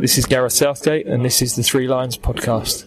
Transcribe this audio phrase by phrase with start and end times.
[0.00, 2.84] This is Gareth Southgate, and this is the Three Lions podcast.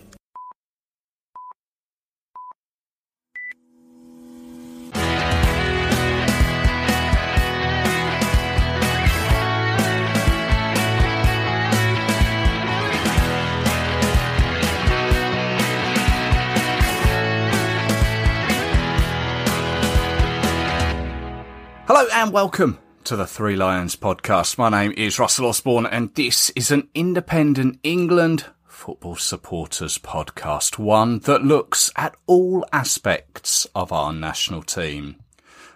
[21.87, 24.57] Hello and welcome to the Three Lions podcast.
[24.57, 31.19] My name is Russell Osborne and this is an independent England football supporters podcast, one
[31.19, 35.15] that looks at all aspects of our national team.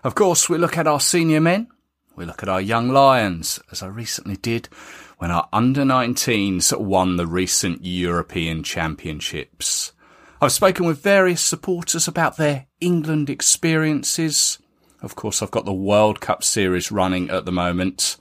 [0.03, 1.67] Of course, we look at our senior men,
[2.16, 4.67] we look at our young Lions, as I recently did
[5.17, 9.94] when our under 19s won the recent European Championships.
[10.42, 14.59] I've spoken with various supporters about their England experiences,
[15.05, 18.18] of course, I've got the World Cup series running at the moment.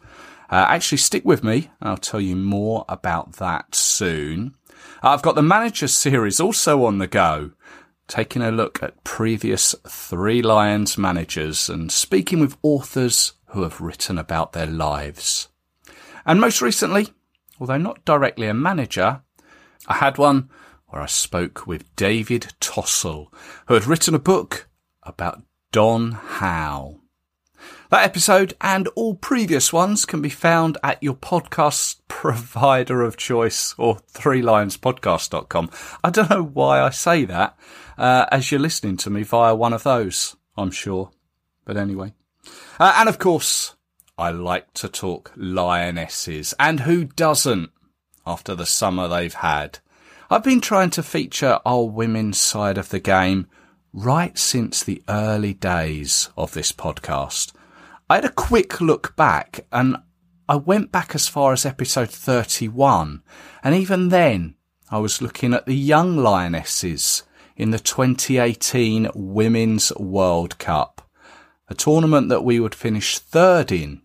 [0.51, 1.71] Uh, actually, stick with me.
[1.81, 4.55] I'll tell you more about that soon.
[5.03, 7.53] I've got the Manager series also on the go,
[8.07, 14.19] taking a look at previous Three Lions managers and speaking with authors who have written
[14.19, 15.49] about their lives.
[16.27, 17.09] And most recently,
[17.59, 19.23] although not directly a manager,
[19.89, 20.51] I had one
[20.89, 23.29] where I spoke with David Tossell,
[23.69, 24.69] who had written a book
[25.03, 25.43] about
[25.75, 27.01] Don Howe.
[27.91, 33.75] That episode and all previous ones can be found at your podcast provider of choice
[33.77, 35.71] or threelionspodcast.com.
[36.05, 37.59] I don't know why I say that
[37.99, 41.11] uh, as you're listening to me via one of those, I'm sure.
[41.65, 42.15] But anyway.
[42.79, 43.75] Uh, and of course,
[44.17, 46.55] I like to talk lionesses.
[46.61, 47.73] And who doesn't
[48.25, 49.81] after the summer they've had?
[50.31, 53.49] I've been trying to feature our women's side of the game
[53.95, 57.53] right since the early days of this podcast.
[58.11, 59.97] I had a quick look back and
[60.49, 63.23] I went back as far as episode 31.
[63.63, 64.57] And even then,
[64.91, 67.23] I was looking at the young lionesses
[67.57, 71.09] in the 2018 Women's World Cup,
[71.69, 74.03] a tournament that we would finish third in.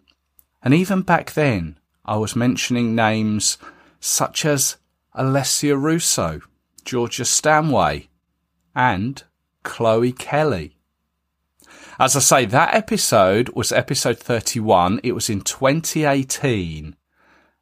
[0.62, 3.58] And even back then, I was mentioning names
[4.00, 4.78] such as
[5.18, 6.42] Alessia Russo,
[6.86, 8.08] Georgia Stanway,
[8.76, 9.24] and
[9.64, 10.76] Chloe Kelly.
[12.00, 15.02] As I say, that episode was episode 31.
[15.04, 16.96] It was in 2018.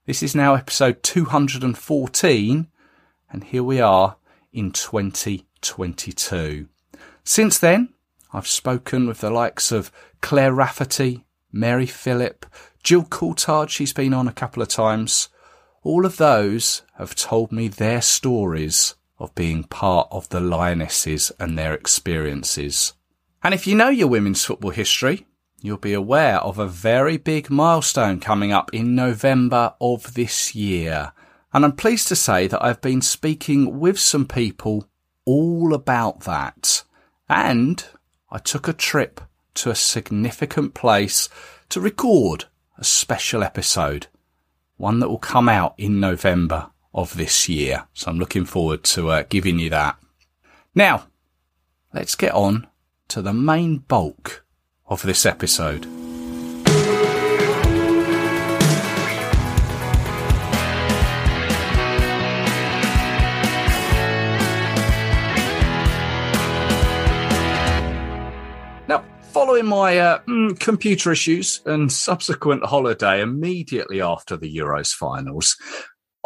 [0.06, 2.68] This is now episode 214.
[3.30, 4.18] And here we are
[4.54, 6.68] in 2022.
[7.24, 7.94] Since then,
[8.32, 9.92] I've spoken with the likes of
[10.22, 12.46] Claire Rafferty, Mary Phillip,
[12.84, 15.30] Gill Coultard, she's been on a couple of times.
[15.84, 21.58] All of those have told me their stories of being part of the Lionesses and
[21.58, 22.94] their experiences.
[23.44, 25.26] And if you know your women's football history,
[25.62, 31.14] you'll be aware of a very big milestone coming up in November of this year.
[31.54, 34.88] And I'm pleased to say that I've been speaking with some people
[35.26, 36.84] all about that.
[37.30, 37.84] And
[38.30, 39.22] I took a trip
[39.56, 41.30] to a significant place
[41.70, 42.46] to record
[42.78, 44.08] a special episode,
[44.78, 47.86] one that will come out in November of this year.
[47.94, 49.98] So I'm looking forward to uh, giving you that.
[50.74, 51.08] Now,
[51.94, 52.68] let's get on
[53.10, 54.46] to the main bulk
[54.86, 55.86] of this episode.
[68.88, 75.58] Now, following my uh, mm, computer issues and subsequent holiday immediately after the Euros finals,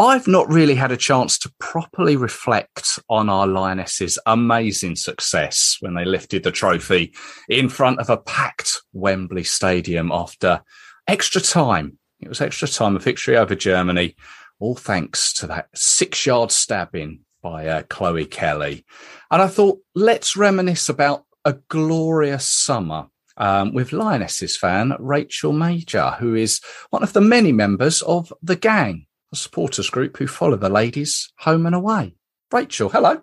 [0.01, 5.93] I've not really had a chance to properly reflect on our Lionesses' amazing success when
[5.93, 7.13] they lifted the trophy
[7.47, 10.63] in front of a packed Wembley Stadium after
[11.07, 11.99] extra time.
[12.19, 14.15] It was extra time, a victory over Germany,
[14.59, 18.83] all thanks to that six yard stabbing by uh, Chloe Kelly.
[19.29, 23.05] And I thought, let's reminisce about a glorious summer
[23.37, 26.59] um, with Lionesses fan Rachel Major, who is
[26.89, 31.31] one of the many members of the gang a supporters group who follow the ladies
[31.39, 32.15] home and away.
[32.51, 33.21] Rachel, hello.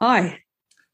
[0.00, 0.40] Hi.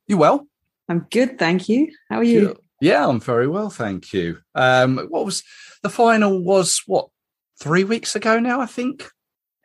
[0.06, 0.46] You well?
[0.88, 1.90] I'm good, thank you.
[2.10, 2.56] How are you?
[2.80, 4.38] Yeah, I'm very well, thank you.
[4.54, 5.42] Um, what was
[5.82, 6.42] the final?
[6.42, 7.08] Was what
[7.60, 8.60] three weeks ago now?
[8.60, 9.08] I think.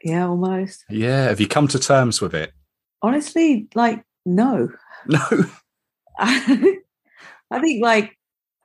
[0.03, 0.85] Yeah, almost.
[0.89, 1.23] Yeah.
[1.23, 2.53] Have you come to terms with it?
[3.01, 4.69] Honestly, like no.
[5.09, 5.19] No.
[6.19, 8.17] I think, like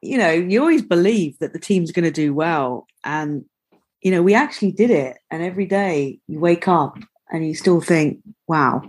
[0.03, 3.45] you know, you always believe that the team's going to do well, and
[4.03, 5.17] you know, we actually did it.
[5.31, 6.99] And every day you wake up
[7.31, 8.19] and you still think,
[8.49, 8.83] wow,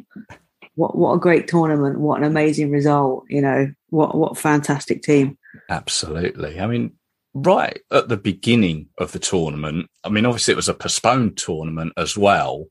[0.75, 5.38] what what a great tournament, what an amazing result, you know, what what fantastic team.
[5.69, 6.60] Absolutely.
[6.60, 6.94] I mean,
[7.33, 11.94] right at the beginning of the tournament, I mean, obviously it was a postponed tournament
[11.95, 12.66] as well.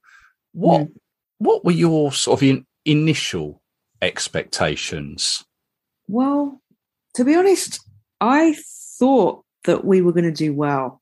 [0.53, 0.93] What mm.
[1.39, 3.63] what were your sort of in, initial
[4.01, 5.45] expectations?
[6.09, 6.61] Well,
[7.15, 7.81] to be honest,
[8.21, 8.57] I
[8.99, 11.02] thought that we were going to do well.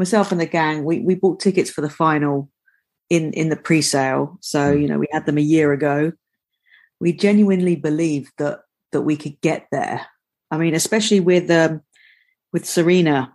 [0.00, 2.50] Myself and the gang, we, we bought tickets for the final
[3.10, 4.38] in, in the pre sale.
[4.40, 4.80] So, hmm.
[4.80, 6.12] you know, we had them a year ago.
[7.00, 8.60] We genuinely believed that
[8.92, 10.06] that we could get there.
[10.50, 11.82] I mean, especially with um,
[12.50, 13.30] with Sarina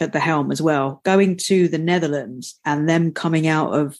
[0.00, 3.96] at the helm as well, going to the Netherlands and them coming out of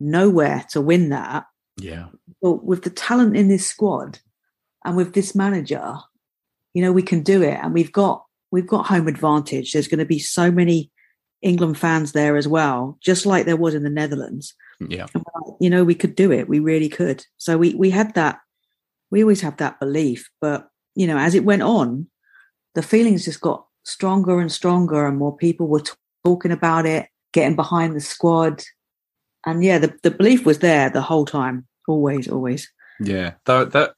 [0.00, 1.46] nowhere to win that.
[1.76, 2.06] Yeah.
[2.42, 4.18] But with the talent in this squad
[4.84, 5.98] and with this manager,
[6.72, 7.60] you know, we can do it.
[7.62, 9.70] And we've got we've got home advantage.
[9.70, 10.90] There's going to be so many
[11.42, 14.54] England fans there as well, just like there was in the Netherlands.
[14.80, 15.06] Yeah.
[15.14, 16.48] Uh, you know, we could do it.
[16.48, 17.24] We really could.
[17.36, 18.40] So we we had that
[19.14, 20.28] we always have that belief.
[20.40, 22.08] But, you know, as it went on,
[22.74, 25.92] the feelings just got stronger and stronger and more people were t-
[26.24, 28.64] talking about it, getting behind the squad.
[29.46, 31.66] And yeah, the, the belief was there the whole time.
[31.86, 32.68] Always, always.
[32.98, 33.34] Yeah.
[33.44, 33.94] The, the,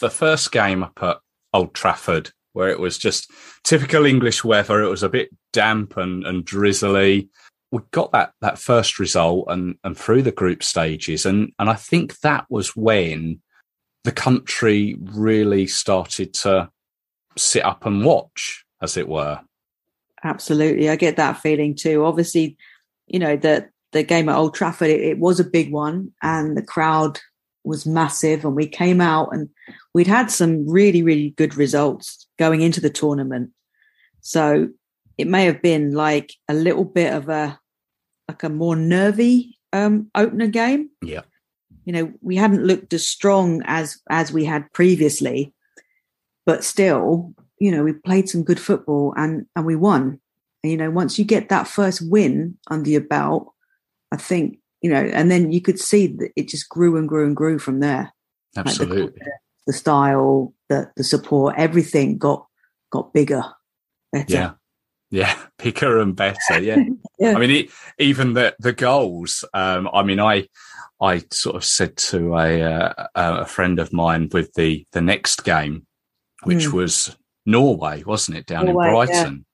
[0.00, 1.18] the first game up at
[1.52, 3.30] Old Trafford, where it was just
[3.64, 7.28] typical English weather, it was a bit damp and, and drizzly.
[7.70, 11.74] We got that that first result and and through the group stages, and and I
[11.74, 13.40] think that was when
[14.04, 16.70] the country really started to
[17.36, 19.40] sit up and watch, as it were.
[20.22, 22.04] Absolutely, I get that feeling too.
[22.04, 22.56] Obviously,
[23.08, 26.56] you know the the game at Old Trafford it, it was a big one, and
[26.56, 27.18] the crowd
[27.64, 29.48] was massive, and we came out and
[29.92, 33.50] we'd had some really really good results going into the tournament.
[34.20, 34.68] So
[35.18, 37.58] it may have been like a little bit of a
[38.28, 40.90] like a more nervy um, opener game.
[41.02, 41.22] Yeah
[41.84, 45.52] you know we hadn't looked as strong as as we had previously
[46.46, 50.20] but still you know we played some good football and and we won
[50.62, 53.52] and, you know once you get that first win under your belt
[54.12, 57.26] i think you know and then you could see that it just grew and grew
[57.26, 58.12] and grew from there
[58.56, 59.32] absolutely like the,
[59.66, 62.46] the, style the the support everything got
[62.90, 63.42] got bigger
[64.12, 64.50] better yeah
[65.10, 66.76] yeah bigger and better yeah,
[67.18, 67.34] yeah.
[67.34, 70.46] i mean it, even the the goals um i mean i
[71.00, 75.44] I sort of said to a uh, a friend of mine with the the next
[75.44, 75.86] game,
[76.44, 76.72] which mm.
[76.72, 79.46] was Norway, wasn't it, down Norway, in Brighton?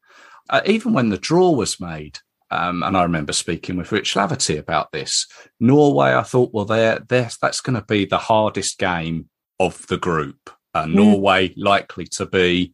[0.50, 0.56] Yeah.
[0.56, 2.18] Uh, even when the draw was made,
[2.50, 5.26] um, and I remember speaking with Rich Laverty about this.
[5.60, 9.28] Norway, I thought, well, they're, they're, that's going to be the hardest game
[9.60, 10.50] of the group.
[10.74, 10.94] Uh, mm.
[10.94, 12.72] Norway likely to be,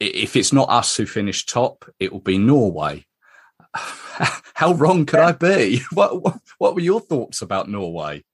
[0.00, 3.04] if it's not us who finish top, it will be Norway.
[3.74, 5.82] How wrong could I be?
[5.92, 8.24] What, what, what were your thoughts about Norway?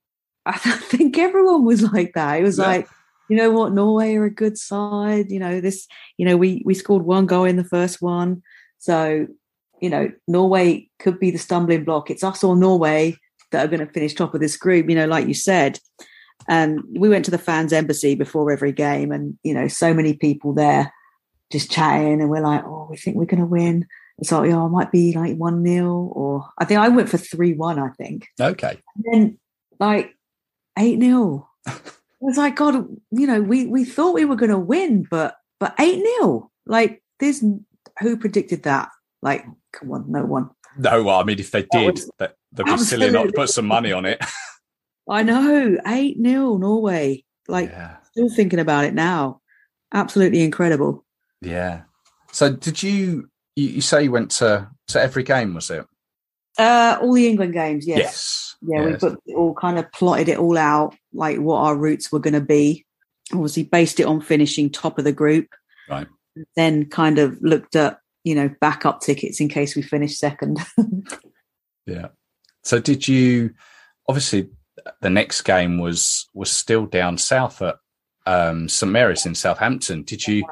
[0.46, 2.38] I think everyone was like that.
[2.38, 2.66] It was yeah.
[2.66, 2.88] like,
[3.28, 5.30] you know what, Norway are a good side.
[5.30, 5.88] You know this.
[6.18, 8.42] You know we we scored one goal in the first one,
[8.78, 9.26] so
[9.80, 12.10] you know Norway could be the stumbling block.
[12.10, 13.16] It's us or Norway
[13.50, 14.90] that are going to finish top of this group.
[14.90, 15.78] You know, like you said.
[16.48, 20.14] And we went to the fans embassy before every game, and you know, so many
[20.14, 20.92] people there
[21.50, 23.86] just chatting, and we're like, oh, we think we're going to win.
[24.18, 27.18] It's like, oh, I might be like 1 nil, or I think I went for
[27.18, 28.28] 3 1, I think.
[28.40, 28.78] Okay.
[28.96, 29.38] And then
[29.80, 30.14] like
[30.78, 31.48] 8 nil.
[32.20, 35.36] It was like, God, you know, we, we thought we were going to win, but
[35.60, 36.50] but 8 nil.
[36.64, 37.44] Like, there's
[38.00, 38.88] who predicted that?
[39.20, 40.48] Like, come on, no one.
[40.78, 43.66] No, well, I mean, if they did, was, they'd be silly not to put some
[43.66, 44.24] money on it.
[45.08, 47.24] I know, 8 nil, Norway.
[47.48, 47.96] Like, yeah.
[48.10, 49.40] still thinking about it now.
[49.92, 51.04] Absolutely incredible.
[51.40, 51.82] Yeah.
[52.32, 55.86] So, did you you, you say you went to to every game, was it?
[56.58, 57.98] Uh, all the England games, yes.
[57.98, 58.56] Yes.
[58.62, 59.02] Yeah, yes.
[59.02, 62.34] we put all kind of plotted it all out, like what our routes were going
[62.34, 62.84] to be.
[63.32, 65.48] Obviously, based it on finishing top of the group.
[65.88, 66.06] Right.
[66.56, 70.60] Then kind of looked at you know backup tickets in case we finished second.
[71.86, 72.08] yeah.
[72.62, 73.54] So did you?
[74.08, 74.48] Obviously,
[75.00, 77.76] the next game was was still down south at
[78.26, 80.02] um, St Mary's in Southampton.
[80.02, 80.44] Did you?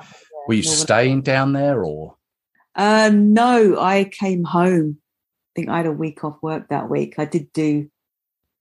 [0.48, 2.16] Were you staying down there or?
[2.74, 4.98] Uh, no, I came home.
[4.98, 7.14] I think I had a week off work that week.
[7.18, 7.88] I did do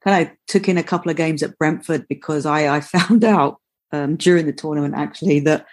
[0.03, 3.59] kind of took in a couple of games at Brentford because I, I found out
[3.91, 5.65] um, during the tournament actually that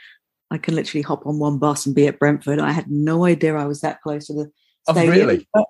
[0.51, 2.59] I can literally hop on one bus and be at Brentford.
[2.59, 4.51] I had no idea I was that close to the
[4.87, 5.13] oh, stadium.
[5.13, 5.49] Oh, really?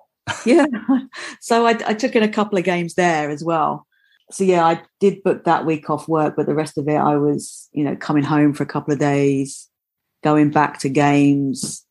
[0.45, 0.67] Yeah.
[1.41, 3.87] so I, I took in a couple of games there as well.
[4.31, 7.17] So yeah, I did book that week off work, but the rest of it I
[7.17, 9.67] was, you know, coming home for a couple of days,
[10.23, 11.83] going back to games,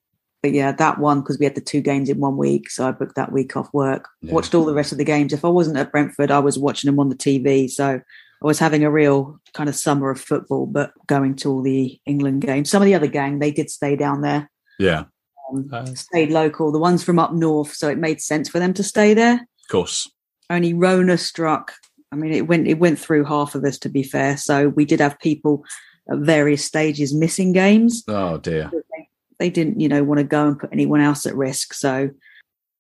[0.43, 2.93] but yeah, that one because we had the two games in one week, so I
[2.93, 4.09] booked that week off work.
[4.23, 4.33] Yeah.
[4.33, 5.33] Watched all the rest of the games.
[5.33, 7.69] If I wasn't at Brentford, I was watching them on the TV.
[7.69, 8.01] So
[8.43, 11.99] I was having a real kind of summer of football, but going to all the
[12.07, 12.71] England games.
[12.71, 14.49] Some of the other gang they did stay down there.
[14.79, 15.05] Yeah,
[15.51, 16.71] um, uh, stayed local.
[16.71, 19.35] The ones from up north, so it made sense for them to stay there.
[19.35, 20.09] Of course.
[20.51, 21.75] Only Rona struck
[22.13, 24.37] I mean, it went it went through half of us to be fair.
[24.37, 25.65] So we did have people
[26.11, 28.05] at various stages missing games.
[28.09, 28.71] Oh dear.
[28.73, 31.75] They, they didn't, you know, want to go and put anyone else at risk.
[31.75, 32.11] So,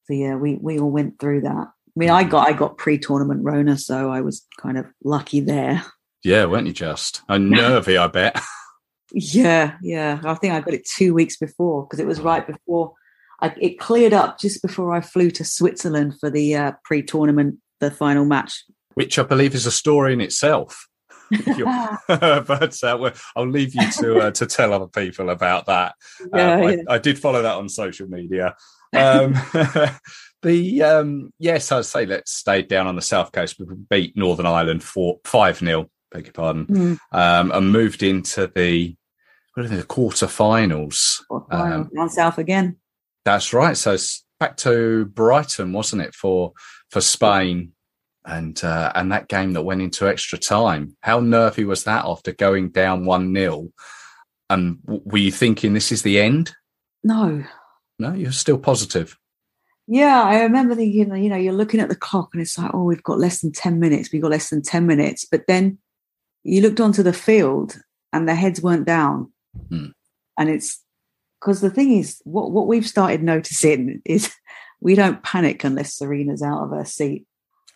[0.04, 1.68] so yeah, we we all went through that.
[1.68, 5.85] I mean, I got I got pre-tournament Rona, so I was kind of lucky there.
[6.25, 7.23] Yeah, weren't you just?
[7.28, 8.40] And nervy, I bet.
[9.12, 10.20] Yeah, yeah.
[10.23, 12.92] I think I got it two weeks before because it was right before
[13.40, 17.90] I, it cleared up just before I flew to Switzerland for the uh, pre-tournament, the
[17.90, 18.64] final match.
[18.99, 20.88] Which I believe is a story in itself.
[21.31, 25.95] but uh, I'll leave you to uh, to tell other people about that.
[26.35, 26.83] Yeah, um, I, yeah.
[26.88, 28.57] I, did follow that on social media.
[28.95, 29.35] Um,
[30.43, 33.57] the um, yes, I'd say let's stay down on the south coast.
[33.59, 36.99] We beat Northern Ireland for five 0 Beg your pardon, Mm.
[37.12, 38.97] um, and moved into the
[39.55, 41.23] what are they, the quarterfinals.
[41.50, 42.76] Um, down south again.
[43.25, 43.76] That's right.
[43.76, 43.97] So
[44.40, 46.52] back to Brighton, wasn't it, for
[46.90, 47.73] for Spain,
[48.28, 50.97] and uh, and that game that went into extra time.
[51.00, 53.70] How nervy was that after going down one 0
[54.50, 56.54] And were you thinking this is the end?
[57.02, 57.44] No,
[57.99, 59.16] No, you're still positive.
[59.90, 62.85] Yeah, I remember thinking, you know, you're looking at the clock and it's like, oh,
[62.85, 64.12] we've got less than 10 minutes.
[64.12, 65.25] We've got less than 10 minutes.
[65.25, 65.78] But then
[66.44, 67.78] you looked onto the field
[68.12, 69.32] and their heads weren't down.
[69.70, 69.87] Hmm.
[70.38, 70.85] And it's
[71.40, 74.30] because the thing is, what, what we've started noticing is
[74.80, 77.26] we don't panic unless Sarina's out of her seat.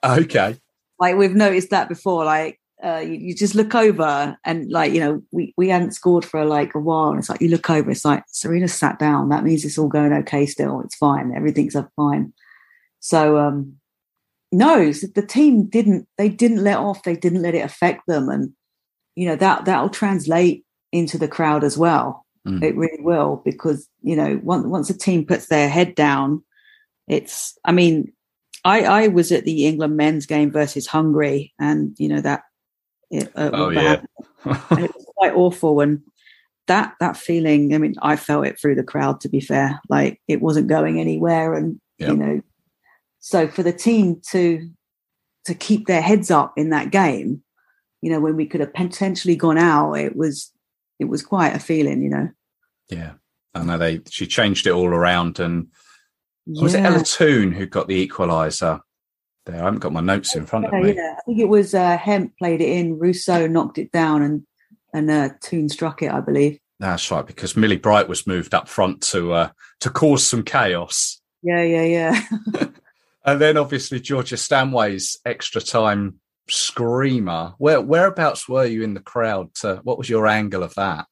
[0.04, 0.56] Okay.
[0.98, 2.24] Like we've noticed that before.
[2.24, 6.24] Like uh, you, you just look over and like, you know, we, we hadn't scored
[6.24, 7.10] for like a while.
[7.10, 9.28] And it's like you look over, it's like Sarina sat down.
[9.28, 10.80] That means it's all going okay still.
[10.80, 11.32] It's fine.
[11.34, 12.32] Everything's up fine.
[13.00, 13.76] So um
[14.50, 18.28] no, the team didn't they didn't let off, they didn't let it affect them.
[18.28, 18.52] And
[19.16, 22.26] you know, that that'll translate into the crowd as well.
[22.46, 22.62] Mm.
[22.62, 26.42] It really will, because you know, once once a team puts their head down,
[27.08, 28.12] it's I mean,
[28.64, 32.42] I, I was at the England men's game versus Hungary, and you know that
[33.10, 34.02] it, uh, Oh, and
[34.84, 35.80] it was quite awful.
[35.80, 36.02] And
[36.68, 39.20] that that feeling, I mean, I felt it through the crowd.
[39.22, 42.08] To be fair, like it wasn't going anywhere, and Yep.
[42.10, 42.40] you know,
[43.20, 44.68] so for the team to
[45.44, 47.42] to keep their heads up in that game,
[48.00, 50.52] you know, when we could have potentially gone out, it was
[50.98, 52.28] it was quite a feeling, you know.
[52.88, 53.12] yeah.
[53.54, 55.66] I know they she changed it all around and
[56.46, 56.88] was it Yeah.
[56.88, 58.80] Ella Toon who got the equaliser?
[59.46, 60.94] There, I haven't got my notes in front of me.
[60.94, 61.14] yeah.
[61.18, 62.98] I think it was uh, Hemp played it in.
[62.98, 64.46] Russo knocked it down, and
[64.94, 66.58] and uh, Toon struck it, I believe.
[66.78, 71.20] That's right, because Millie Bright was moved up front to uh, to cause some chaos.
[71.42, 72.66] Yeah, yeah, yeah.
[73.24, 76.18] And then obviously Georgia Stanway's extra time
[76.48, 77.54] screamer.
[77.58, 79.54] Where whereabouts were you in the crowd?
[79.56, 81.06] To, what was your angle of that?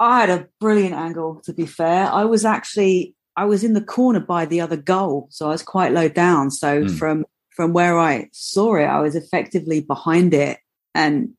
[0.00, 1.40] I had a brilliant angle.
[1.44, 5.28] To be fair, I was actually I was in the corner by the other goal,
[5.30, 6.50] so I was quite low down.
[6.50, 6.88] So Hmm.
[6.88, 10.58] from from where I saw it, I was effectively behind it,
[10.94, 11.30] and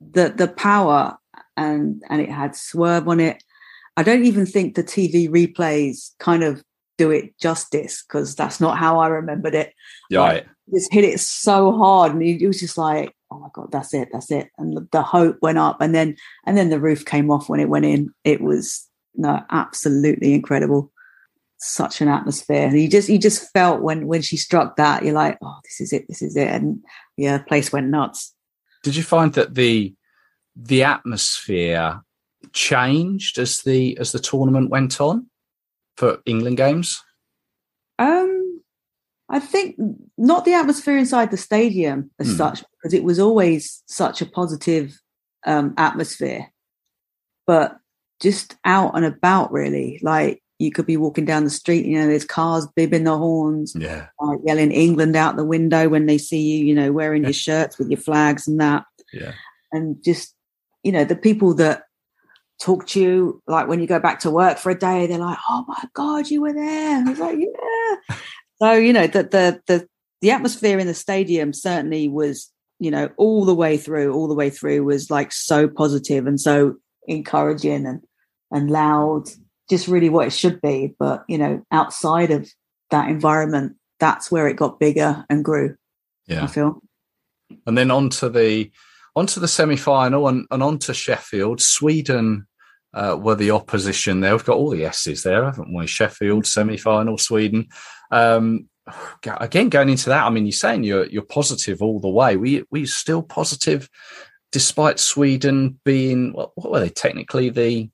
[0.00, 1.16] the the power
[1.56, 3.42] and and it had swerve on it.
[3.96, 6.62] I don't even think the TV replays kind of
[6.98, 9.72] do it justice because that's not how I remembered it.
[10.12, 10.46] Right.
[10.74, 14.08] just hit it so hard and it was just like oh my god that's it
[14.12, 17.30] that's it and the, the hope went up and then and then the roof came
[17.30, 20.92] off when it went in it was no absolutely incredible
[21.58, 25.36] such an atmosphere you just you just felt when when she struck that you're like
[25.42, 26.82] oh this is it this is it and
[27.16, 28.32] yeah the place went nuts
[28.84, 29.94] Did you find that the
[30.54, 32.00] the atmosphere
[32.52, 35.26] changed as the as the tournament went on
[35.96, 37.02] for England games?
[37.98, 38.62] Um,
[39.28, 39.76] I think
[40.16, 42.36] not the atmosphere inside the stadium as Hmm.
[42.36, 44.96] such, because it was always such a positive
[45.44, 46.52] um, atmosphere,
[47.46, 47.78] but
[48.20, 49.98] just out and about, really.
[50.02, 53.74] Like you could be walking down the street, you know, there's cars bibbing the horns,
[53.78, 54.06] Yeah.
[54.20, 57.78] like yelling England out the window when they see you, you know, wearing your shirts
[57.78, 58.84] with your flags and that.
[59.12, 59.32] Yeah.
[59.72, 60.34] and just
[60.82, 61.84] you know the people that
[62.60, 65.38] talk to you like when you go back to work for a day they're like
[65.48, 66.98] oh my god you were there.
[66.98, 68.16] I was like yeah.
[68.60, 69.88] So you know the, the the
[70.20, 72.50] the atmosphere in the stadium certainly was
[72.80, 76.40] you know all the way through all the way through was like so positive and
[76.40, 76.74] so
[77.06, 78.02] encouraging and
[78.50, 79.24] and loud
[79.68, 82.48] just really what it should be but you know outside of
[82.90, 85.76] that environment that's where it got bigger and grew
[86.26, 86.44] Yeah.
[86.44, 86.80] i feel
[87.66, 88.70] And then on to the
[89.16, 91.60] onto the semi final and, and on to Sheffield.
[91.60, 92.46] Sweden
[92.94, 94.32] uh, were the opposition there.
[94.32, 95.86] We've got all the S's there, haven't we?
[95.88, 97.66] Sheffield semi final, Sweden.
[98.12, 98.68] Um,
[99.26, 102.36] again, going into that, I mean, you're saying you're you're positive all the way.
[102.36, 103.88] We we still positive
[104.52, 107.90] despite Sweden being what, what were they technically the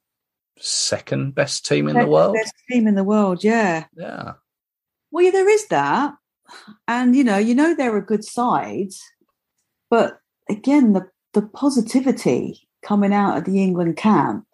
[0.59, 2.35] second best team in the world?
[2.35, 4.35] best team in the world yeah Yeah,
[5.11, 6.15] Well, yeah, there is that,
[6.89, 9.01] and you know, you know, there are good sides,
[9.91, 10.19] but
[10.51, 14.47] again, the the positivity coming out of the England camp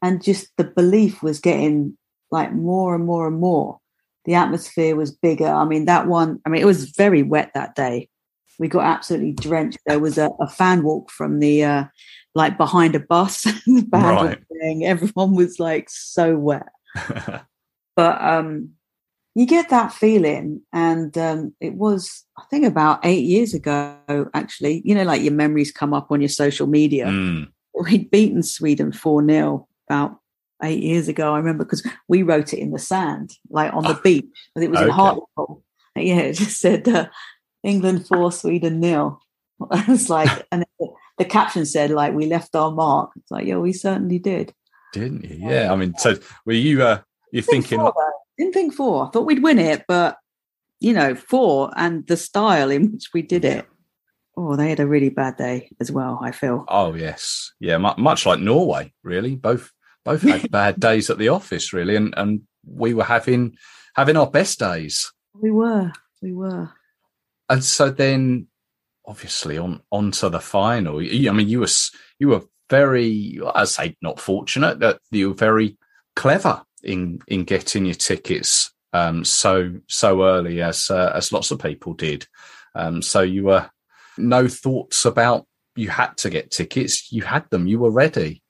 [0.00, 1.96] and just the belief was getting
[2.30, 3.78] like more and more and more.
[4.24, 5.46] The atmosphere was bigger.
[5.46, 8.08] I mean, that one, I mean, it was very wet that day.
[8.58, 9.78] We got absolutely drenched.
[9.86, 11.84] There was a, a fan walk from the, uh,
[12.34, 13.42] like behind a bus.
[13.66, 14.22] the band Right.
[14.22, 14.84] was playing.
[14.84, 16.68] Everyone was like so wet.
[17.96, 18.70] But um,
[19.36, 20.62] you get that feeling.
[20.72, 23.96] And um, it was, I think, about eight years ago,
[24.34, 24.82] actually.
[24.84, 27.48] You know, like your memories come up on your social media Mm.
[27.84, 30.18] we'd beaten Sweden 4 0 about
[30.62, 31.34] eight years ago.
[31.34, 34.24] I remember because we wrote it in the sand, like on the Oh, beach,
[34.56, 34.92] it was in okay.
[34.92, 35.62] Hartlepool.
[35.96, 37.06] Yeah, it just said uh,
[37.64, 39.20] England 4, Sweden nil.
[39.70, 40.64] I was like, and
[41.18, 43.10] the, caption said, like, we left our mark.
[43.16, 44.52] It's like, yeah, we certainly did.
[44.92, 45.48] Didn't you?
[45.48, 45.72] Yeah.
[45.72, 46.16] I mean, so
[46.46, 46.82] were you?
[46.82, 47.00] Uh,
[47.32, 47.80] you Didn't think thinking?
[47.80, 47.94] four.
[48.38, 49.06] Didn't think four.
[49.06, 50.18] I thought we'd win it, but
[50.80, 53.66] you know, four and the style in which we did it.
[54.36, 56.18] Oh, they had a really bad day as well.
[56.22, 56.64] I feel.
[56.68, 57.78] Oh yes, yeah.
[57.78, 59.36] Mu- much like Norway, really.
[59.36, 59.72] Both
[60.04, 63.56] both had bad days at the office, really, and and we were having
[63.94, 65.12] having our best days.
[65.34, 66.70] We were, we were.
[67.48, 68.46] And so then
[69.06, 71.68] obviously on onto the final i mean you were
[72.18, 75.76] you were very i say not fortunate that you were very
[76.16, 81.58] clever in in getting your tickets um so so early as uh, as lots of
[81.58, 82.26] people did
[82.74, 83.68] um so you were
[84.16, 85.46] no thoughts about
[85.76, 88.42] you had to get tickets you had them you were ready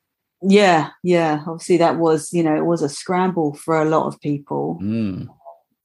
[0.46, 1.42] Yeah, yeah.
[1.46, 4.78] Obviously, that was you know it was a scramble for a lot of people.
[4.82, 5.26] mm.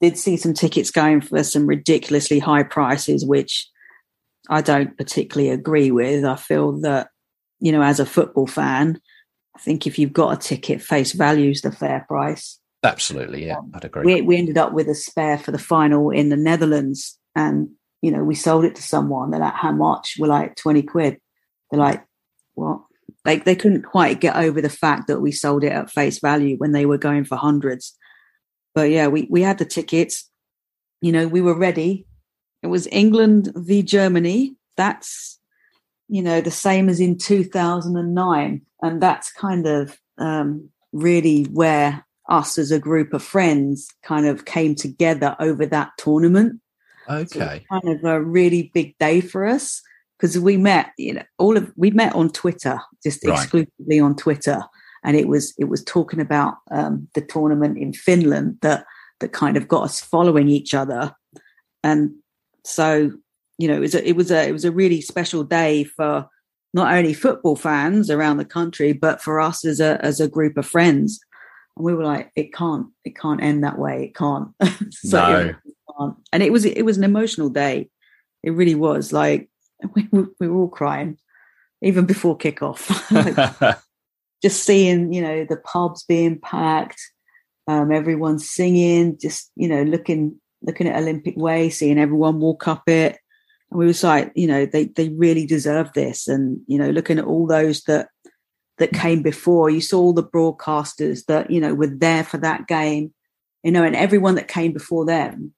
[0.00, 3.68] Did see some tickets going for some ridiculously high prices, which
[4.48, 6.24] I don't particularly agree with.
[6.24, 7.10] I feel that
[7.60, 9.00] you know, as a football fan,
[9.54, 12.58] I think if you've got a ticket, face value's the fair price.
[12.82, 16.10] absolutely yeah um, i'd agree We we ended up with a spare for the final
[16.10, 17.68] in the Netherlands, and
[18.00, 19.30] you know we sold it to someone.
[19.30, 21.18] They're like, "How much?" We're like, 20 quid."
[21.70, 22.02] They're like,
[22.54, 22.80] "What?"
[23.26, 26.56] Like they couldn't quite get over the fact that we sold it at face value
[26.56, 27.94] when they were going for hundreds.
[28.74, 30.28] But yeah, we we had the tickets.
[31.00, 32.06] You know, we were ready.
[32.62, 34.56] It was England v Germany.
[34.76, 35.38] That's
[36.08, 42.58] you know the same as in 2009, and that's kind of um, really where us
[42.58, 46.60] as a group of friends kind of came together over that tournament.
[47.08, 49.82] So okay kind of a really big day for us
[50.20, 53.42] because we met, you know, all of we met on Twitter, just Right.
[53.42, 54.62] exclusively on Twitter,
[55.04, 58.84] and it was it was talking about um, the tournament in Finland that
[59.20, 61.14] that kind of got us following each other,
[61.82, 62.10] and
[62.64, 63.10] so
[63.58, 66.26] you know it was a, it was a it was a really special day for
[66.72, 70.56] not only football fans around the country, but for us as a as a group
[70.56, 71.18] of friends.
[71.76, 74.04] And we were like, it can't, it can't end that way.
[74.04, 74.48] It can't.
[74.92, 75.38] so No.
[75.64, 76.14] it can't.
[76.32, 77.88] And it was it was an emotional day.
[78.42, 79.12] It really was.
[79.12, 79.48] Like
[79.94, 81.18] we, were- we were all crying,
[81.82, 82.86] even before kickoff.
[83.60, 83.78] Like,
[84.42, 87.00] just seeing, you know, the pubs being packed,
[87.66, 92.88] um, everyone singing, just you know, looking looking at Olympic Way, seeing everyone walk up
[92.88, 93.18] it.
[93.70, 96.28] And we was like, you know, they they really deserve this.
[96.28, 98.08] And, you know, looking at all those that
[98.78, 102.66] that came before, you saw all the broadcasters that, you know, were there for that
[102.66, 103.12] game,
[103.62, 105.52] you know, and everyone that came before them,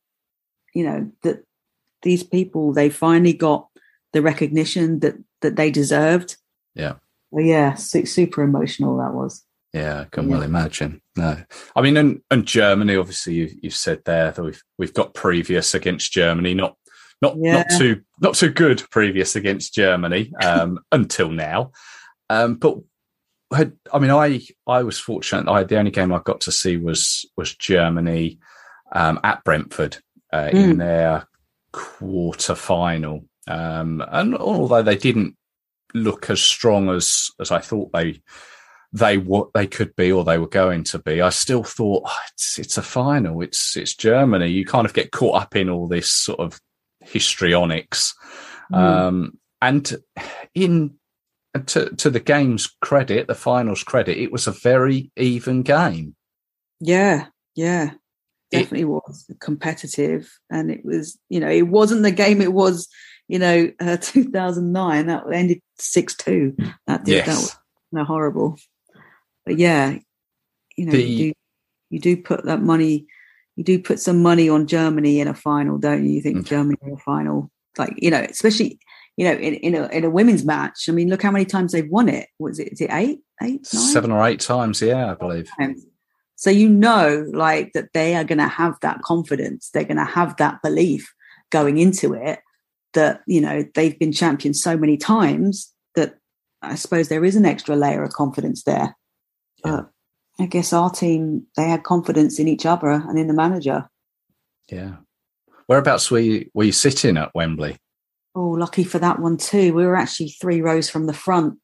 [0.74, 1.44] you know, that
[2.02, 3.68] these people they finally got
[4.12, 6.36] the recognition that that they deserved.
[6.74, 6.94] Yeah.
[7.32, 9.44] Well, yeah, su- super emotional that was.
[9.72, 10.36] Yeah, I can Yeah.
[10.36, 11.00] well imagine.
[11.16, 11.38] No,
[11.74, 15.74] I mean, and, and Germany, obviously, you, you've said there that we've we've got previous
[15.74, 16.76] against Germany, not
[17.22, 17.56] not Yeah.
[17.58, 21.72] not too not too good previous against Germany um, until now.
[22.28, 22.78] Um, but
[23.54, 25.50] had, I mean, I I was fortunate.
[25.50, 28.38] I the only game I got to see was was Germany
[28.92, 29.96] um, at Brentford
[30.34, 31.26] uh, in their
[31.72, 35.34] quarter final, um, and although they didn't
[35.94, 38.22] look as strong as as I thought they
[38.92, 41.22] they what they could be or they were going to be.
[41.22, 43.40] I still thought "Oh, it's it's a final.
[43.42, 44.48] It's it's Germany.
[44.48, 46.60] You kind of get caught up in all this sort of
[47.00, 48.14] histrionics,
[48.70, 48.76] Mm.
[48.78, 49.94] um, and
[50.54, 50.94] in
[51.66, 56.14] to to the game's credit, the finals credit, it was a very even game.
[56.80, 57.92] Yeah, yeah,
[58.50, 62.88] It- definitely was competitive, and it was, you know, it wasn't the game it was,
[63.32, 66.54] you know, uh, 2009 that ended six two.
[66.86, 67.56] That did that was
[67.90, 68.58] you know, horrible.
[69.46, 69.96] But yeah,
[70.76, 71.32] you know, The- you do
[71.88, 73.06] you do put that money,
[73.56, 76.12] you do put some money on Germany in a final, don't you?
[76.12, 76.44] You think Mm.
[76.44, 78.78] Germany in a final, like you know, especially
[79.16, 80.88] you know, in, in a in a women's match.
[80.90, 82.28] I mean, look how many times they've won it.
[82.38, 83.82] Was it is it eight, eight, nine?
[83.94, 84.82] seven or eight times.
[84.82, 85.48] Yeah, I believe.
[86.36, 89.70] So you know, like that they are going to have that confidence.
[89.70, 91.14] They're going to have that belief
[91.50, 92.40] going into it.
[92.94, 96.16] That you know they've been champions so many times that
[96.62, 98.96] I suppose there is an extra layer of confidence there.
[99.64, 99.70] Yeah.
[99.70, 99.90] But
[100.38, 103.88] I guess our team they had confidence in each other and in the manager.
[104.70, 104.96] Yeah.
[105.66, 107.78] Whereabouts were you, were you sitting at Wembley?
[108.34, 109.74] Oh, lucky for that one too.
[109.74, 111.58] We were actually three rows from the front.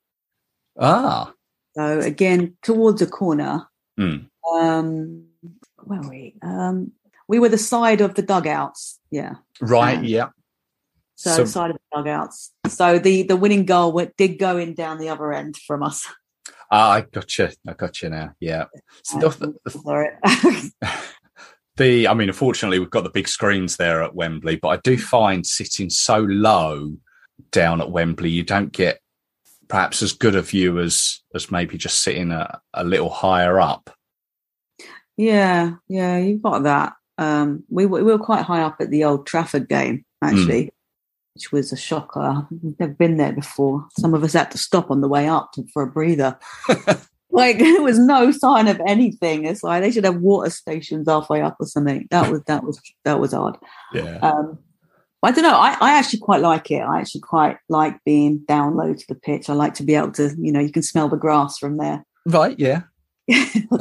[0.78, 1.32] Ah,
[1.74, 3.66] So again, towards a corner.
[3.96, 4.16] Hmm.
[4.52, 5.26] Um,
[5.82, 6.34] where were we?
[6.42, 6.92] Um,
[7.26, 8.98] we were the side of the dugouts.
[9.10, 9.34] Yeah.
[9.60, 9.98] right.
[9.98, 10.28] Um, yeah.
[11.20, 12.52] So, So- side of the dugouts.
[12.68, 16.06] So the the winning goal went, did go in down the other end from us.
[16.70, 17.48] Ah, I got you.
[17.66, 18.34] I got you now.
[18.40, 18.66] Yeah.
[19.02, 20.72] So Uh, the, the-
[21.78, 24.98] the, I mean, unfortunately, we've got the big screens there at Wembley, but I do
[24.98, 26.92] find sitting so low
[27.52, 29.00] down at Wembley, you don't get
[29.68, 33.88] perhaps as good a view as as maybe just sitting a, a little higher up.
[35.16, 36.92] yeah, yeah, you've got that.
[37.16, 40.70] Um, we we were quite high up at the old Trafford game actually,
[41.38, 42.44] which was a shocker.
[42.50, 43.86] We've never been there before.
[43.96, 46.36] Some of us had to stop on the way up to, for a breather.
[47.30, 49.44] like there was no sign of anything.
[49.44, 52.08] It's like they should have water stations halfway up or something.
[52.10, 53.56] That was that was that was odd.
[53.92, 54.18] Yeah.
[54.18, 54.58] Um,
[55.22, 55.56] I don't know.
[55.56, 56.80] I, I actually quite like it.
[56.80, 59.48] I actually quite like being down low to the pitch.
[59.48, 62.04] I like to be able to, you know, you can smell the grass from there.
[62.26, 62.58] Right.
[62.58, 62.82] Yeah.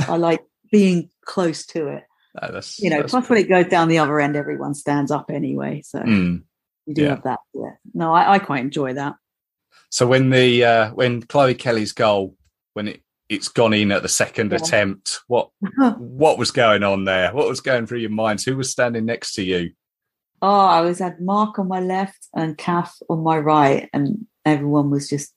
[0.08, 0.42] I like
[0.72, 2.04] being close to it.
[2.40, 5.32] No, that's, You know, plus when it goes down the other end, everyone stands up
[5.32, 5.82] anyway.
[5.84, 6.44] So Mm.
[6.88, 7.10] You do yeah.
[7.10, 7.40] have that.
[7.54, 7.72] Yeah.
[7.94, 9.16] No, I, I quite enjoy that.
[9.90, 12.36] So when the uh, when Chloe Kelly's goal
[12.74, 14.58] when it it's gone in at the second Yeah.
[14.58, 15.50] attempt, what
[15.98, 17.34] what was going on there?
[17.34, 18.44] What was going through your minds?
[18.46, 19.72] Who was standing next to you?
[20.42, 24.90] Oh, I was had Mark on my left and Kath on my right, and everyone
[24.90, 25.34] was just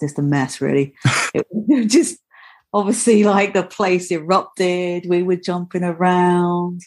[0.00, 0.94] just a mess, really.
[1.34, 2.18] it was just
[2.72, 5.06] obviously like the place erupted.
[5.08, 6.82] We were jumping around.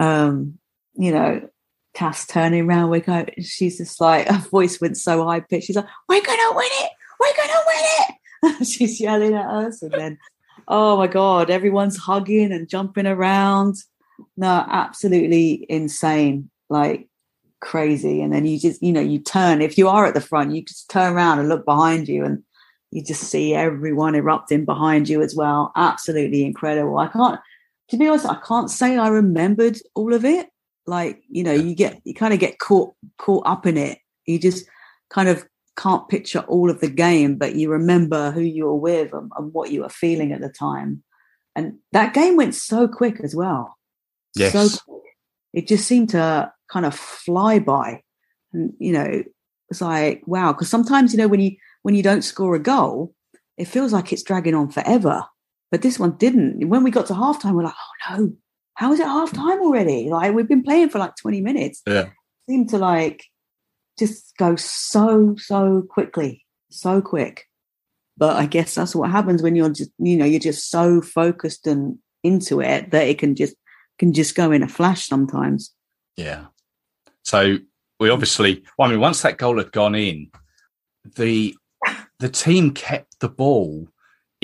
[0.00, 0.58] Um,
[0.94, 1.48] you know,
[1.94, 2.90] Kath's turning around.
[2.90, 3.30] we go, going.
[3.42, 5.66] She's just like her voice went so high pitched.
[5.66, 6.90] She's like, "We're gonna win it!
[7.20, 7.84] We're gonna win
[8.60, 10.18] it!" she's yelling at us, and then,
[10.68, 13.76] oh my god, everyone's hugging and jumping around.
[14.36, 17.08] No, absolutely insane, like
[17.60, 18.20] crazy.
[18.20, 19.62] And then you just, you know, you turn.
[19.62, 22.42] If you are at the front, you just turn around and look behind you, and
[22.90, 25.72] you just see everyone erupting behind you as well.
[25.76, 26.98] Absolutely incredible.
[26.98, 27.40] I can't,
[27.90, 30.48] to be honest, I can't say I remembered all of it.
[30.86, 33.98] Like, you know, you get, you kind of get caught, caught up in it.
[34.26, 34.66] You just
[35.10, 39.12] kind of can't picture all of the game, but you remember who you were with
[39.12, 41.02] and, and what you were feeling at the time.
[41.56, 43.76] And that game went so quick as well.
[44.36, 44.52] Yes.
[44.52, 45.02] So quick.
[45.52, 48.02] It just seemed to kind of fly by.
[48.52, 49.22] And, you know,
[49.70, 50.52] it's like, wow.
[50.52, 53.14] Because sometimes, you know, when you, when you don't score a goal,
[53.56, 55.24] it feels like it's dragging on forever.
[55.70, 56.68] But this one didn't.
[56.68, 57.74] When we got to halftime, we're like,
[58.10, 58.32] oh no,
[58.74, 60.10] how is it half time already?
[60.10, 61.82] Like we've been playing for like 20 minutes.
[61.86, 62.10] Yeah.
[62.48, 63.24] Seemed to like
[63.98, 67.44] just go so, so quickly, so quick.
[68.16, 71.66] But I guess that's what happens when you're just, you know, you're just so focused
[71.66, 73.54] and into it that it can just
[73.98, 75.72] can just go in a flash sometimes.
[76.16, 76.46] Yeah.
[77.22, 77.58] So
[78.00, 80.30] we obviously, well, I mean, once that goal had gone in,
[81.16, 81.54] the
[82.18, 83.88] the team kept the ball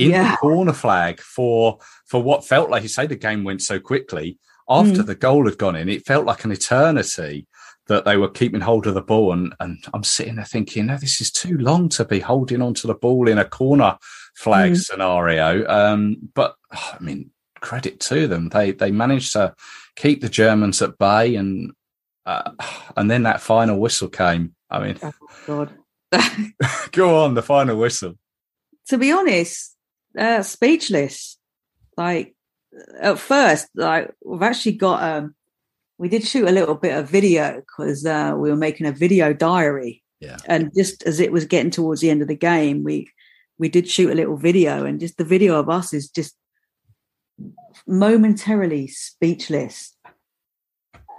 [0.04, 0.30] in Yeah.
[0.32, 4.38] the corner flag for for what felt like you say the game went so quickly.
[4.68, 5.06] After Mm.
[5.06, 7.46] the goal had gone in, it felt like an eternity
[7.88, 9.32] that they were keeping hold of the ball.
[9.32, 12.86] And and I'm sitting there thinking, no, this is too long to be holding onto
[12.86, 13.96] the ball in a corner
[14.36, 14.76] flag Mm.
[14.84, 15.66] scenario.
[15.68, 18.48] Um, but I mean, credit to them.
[18.48, 19.54] They they managed to
[19.96, 21.72] keep the Germans at bay and
[22.26, 22.52] uh,
[22.96, 24.54] and then that final whistle came.
[24.70, 25.12] I mean, Oh
[25.46, 25.70] God.
[26.92, 28.14] go on, the final whistle.
[28.88, 29.76] to be honest,
[30.18, 31.38] uh, speechless.
[31.96, 32.35] Like
[33.01, 35.35] at first, like we've actually got um,
[35.99, 39.33] we did shoot a little bit of video because uh, we were making a video
[39.33, 40.38] diary, Yeah.
[40.46, 43.09] and just as it was getting towards the end of the game, we
[43.59, 46.35] we did shoot a little video, and just the video of us is just
[47.87, 49.94] momentarily speechless,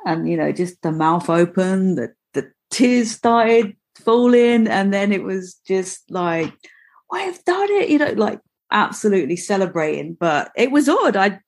[0.06, 5.24] and you know, just the mouth open, the the tears started falling, and then it
[5.24, 6.54] was just like
[7.12, 8.40] I've done it, you know, like
[8.72, 10.16] absolutely celebrating.
[10.20, 11.16] But it was odd.
[11.16, 11.40] I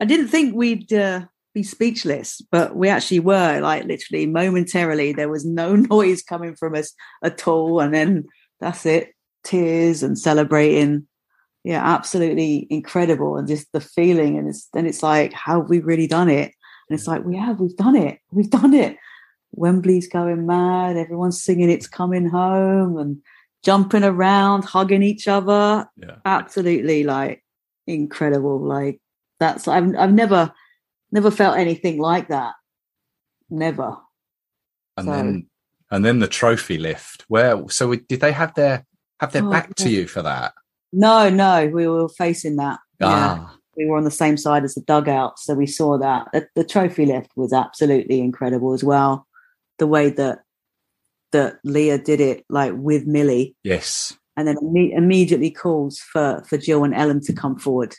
[0.00, 3.60] I didn't think we'd uh, be speechless, but we actually were.
[3.60, 8.24] Like literally, momentarily, there was no noise coming from us at all, and then
[8.60, 11.06] that's it, tears and celebrating.
[11.62, 15.80] Yeah, absolutely incredible, and just the feeling, and it's then it's like, how have we
[15.80, 16.54] really done it?
[16.88, 18.96] And it's like, we have, we've done it, we've done it.
[19.52, 20.96] Wembley's going mad.
[20.96, 23.20] Everyone's singing "It's Coming Home" and
[23.64, 25.86] jumping around, hugging each other.
[25.96, 26.16] Yeah.
[26.24, 27.44] Absolutely, like
[27.86, 28.60] incredible.
[28.60, 29.00] Like
[29.38, 30.52] that's I've I've never
[31.12, 32.54] never felt anything like that.
[33.48, 33.96] Never.
[34.96, 35.46] And So- then
[35.90, 37.24] and then the trophy lift.
[37.28, 38.86] Where so we, did they have their
[39.20, 40.54] have their Oh, back to you for that?
[40.92, 42.78] No, no, we were facing that.
[43.00, 43.36] Yeah.
[43.40, 46.28] Ah, We were on the same side as the dugout, so we saw that.
[46.32, 49.26] The, the trophy lift was absolutely incredible as well.
[49.78, 50.40] The way that
[51.32, 56.58] that Leah did it, like with Millie, yes, and then imme- immediately calls for for
[56.58, 57.94] Jill and Ellen to come forward,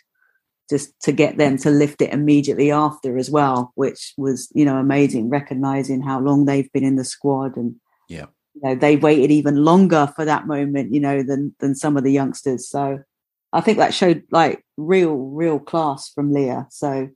[0.70, 4.78] just to get them to lift it immediately after as well, which was you know
[4.78, 7.76] amazing, recognizing how long they've been in the squad and
[8.08, 8.28] Yeah.
[8.54, 12.04] you know they waited even longer for that moment, you know, than than some of
[12.04, 12.67] the youngsters.
[12.70, 13.00] So
[13.54, 16.67] I think that showed like real real class from Leah.
[16.70, 17.10] So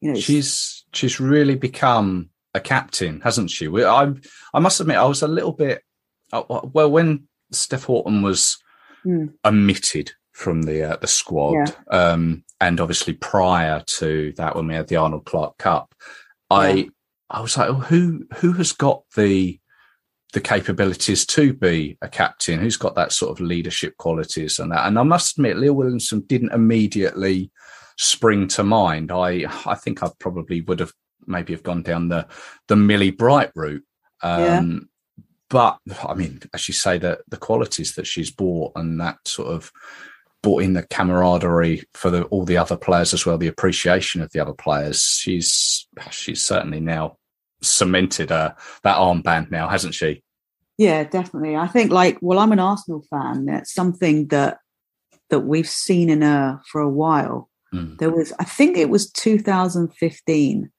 [0.00, 3.68] you know, she's she's really become a captain, hasn't she?
[3.68, 4.12] I
[4.52, 5.82] I must admit, I was a little bit
[6.32, 8.58] uh, well when Steph Houghton was
[9.04, 9.26] Hmm.
[9.44, 14.88] omitted from the uh, the squad, um, and obviously prior to that, when we had
[14.88, 15.94] the Arnold Clark Cup,
[16.50, 16.84] I Yeah.
[17.30, 19.60] I was like, oh, who who has got the
[20.32, 22.60] the capabilities to be a captain?
[22.60, 24.86] Who's got that sort of leadership qualities and that?
[24.86, 27.50] And I must admit, Leah Williamson didn't immediately
[27.98, 29.12] spring to mind.
[29.12, 30.92] I I think I probably would have
[31.26, 32.26] maybe have gone down the
[32.68, 33.84] the Millie Bright route.
[34.22, 34.88] Um,
[35.50, 39.48] But I mean, as you say, that the qualities that she's brought and that sort
[39.48, 39.70] of
[40.42, 44.30] brought in the camaraderie for the, all the other players as well, the appreciation of
[44.32, 45.02] the other players.
[45.02, 47.18] She's she's certainly now
[47.62, 50.22] cemented uh, that armband now, hasn't she?
[50.76, 51.56] Yeah, definitely.
[51.56, 53.48] I think like well, I'm an Arsenal fan.
[53.48, 54.58] It's something that
[55.30, 57.48] that we've seen in her for a while.
[57.72, 57.98] Mm.
[57.98, 60.70] There was, I think it was 2015.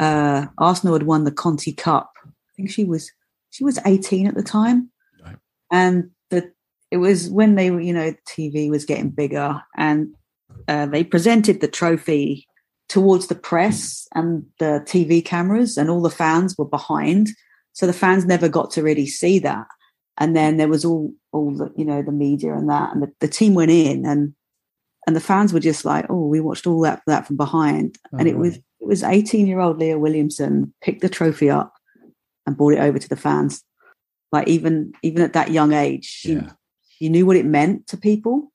[0.00, 2.10] Uh, Arsenal had won the Conti Cup.
[2.26, 3.12] I think she was
[3.50, 4.90] she was 18 at the time,
[5.24, 5.36] Right.
[5.70, 6.50] and the
[6.90, 10.08] it was when they were, you know, TV was getting bigger, and
[10.68, 12.46] uh, they presented the trophy
[12.88, 17.28] towards the press and the TV cameras, and all the fans were behind.
[17.72, 19.66] So the fans never got to really see that.
[20.18, 23.12] And then there was all all the you know the media and that, and the,
[23.20, 24.34] the team went in, and
[25.06, 28.26] and the fans were just like, oh, we watched all that that from behind, and
[28.28, 31.74] it Oh, was it was eighteen year old Leah Williamson picked the trophy up
[32.46, 33.62] and brought it over to the fans.
[34.32, 36.52] Like even even at that young age, she Yeah.
[36.88, 38.52] she knew what it meant to people.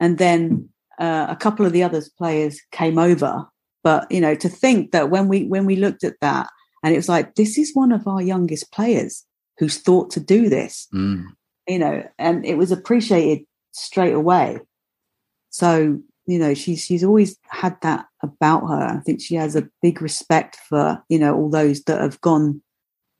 [0.00, 3.46] And then uh, a couple of the other players came over,
[3.84, 6.48] but you know, to think that when we when we looked at that,
[6.82, 9.24] and it was like this is one of our youngest players
[9.58, 11.26] who's thought to do this, Mm.
[11.68, 14.58] you know, and it was appreciated straight away.
[15.50, 18.98] So you know, she's she's always had that about her.
[18.98, 22.62] I think she has a big respect for you know all those that have gone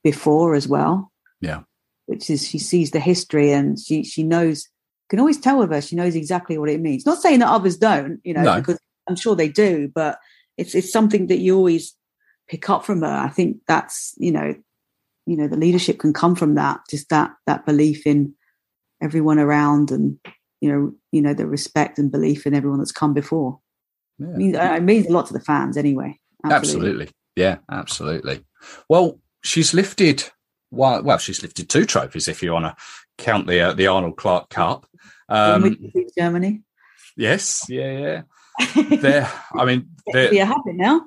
[0.05, 1.11] before as well.
[1.41, 1.63] Yeah.
[2.07, 4.69] which is she sees the history and she she knows
[5.11, 7.05] can always tell with her she knows exactly what it means.
[7.05, 8.57] Not saying that others don't, you know, No.
[8.61, 10.19] because I'm sure they do, but
[10.57, 11.95] it's it's something that you always
[12.49, 13.09] pick up from her.
[13.09, 14.55] I think that's you know,
[15.27, 18.35] you know, the leadership can come from that, just that that belief in
[19.01, 20.19] everyone around and
[20.63, 23.59] you know, you know, the respect and belief in everyone that's come before.
[24.19, 24.29] Yeah.
[24.29, 26.19] It means, it means a lot to the fans anyway.
[26.45, 27.11] Absolutely.
[27.37, 28.45] Yeah, absolutely.
[28.89, 30.25] Well, she's lifted
[30.73, 32.77] well, well, she's lifted two trophies if you want to
[33.19, 34.87] count the uh, the Arnold Clark Cup.
[35.29, 35.77] Um,
[36.19, 36.63] Germany.
[37.17, 38.23] yes, yeah,
[38.59, 38.93] yeah.
[39.01, 41.03] There, I mean, Be a habit now.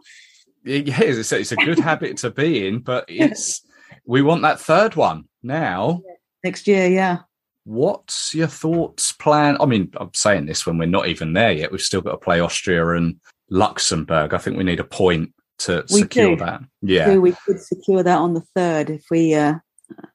[0.63, 3.62] yeah, it's, it's a good habit to be in, but it's
[4.06, 6.02] we want that third one now.
[6.44, 7.20] Next year, yeah.
[7.65, 9.58] What's your thoughts, plan?
[9.60, 11.71] I mean, I'm saying this when we're not even there yet.
[11.71, 14.34] We've still got to play Austria and Luxembourg.
[14.34, 16.45] I think we need a point to We secure do.
[16.45, 16.62] that.
[16.82, 19.56] Yeah, we could secure that on the third if we uh,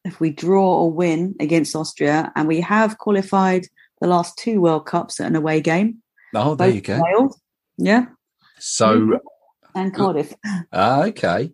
[0.04, 3.66] if we draw or win against Austria, and we have qualified
[4.00, 6.02] the last two World Cups at an away game.
[6.34, 7.00] Oh, there you go.
[7.02, 7.40] Wales,
[7.78, 8.06] yeah,
[8.60, 9.18] So,
[9.74, 10.32] and Cardiff.
[10.72, 11.50] ah, okay.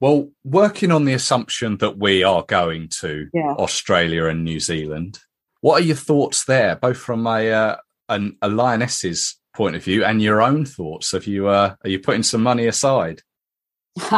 [0.00, 3.54] Well, working on the assumption that we are going to Yeah.
[3.58, 5.18] Australia and New Zealand,
[5.60, 7.76] what are your thoughts there, both from a uh,
[8.08, 11.12] an, a lioness's point of view and your own thoughts?
[11.12, 13.22] Have you uh, are you putting some money aside?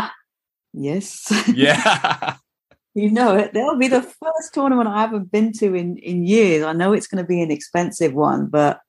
[0.72, 2.36] yes, Yeah,
[2.94, 3.52] you know it.
[3.52, 6.64] That'll be the first tournament I haven't been to in in years.
[6.64, 8.80] I know it's going to be an expensive one, but